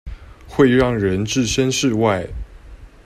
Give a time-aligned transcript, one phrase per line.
[0.47, 2.27] 會讓人置身事外